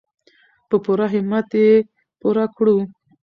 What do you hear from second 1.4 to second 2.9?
یې پوره کړو.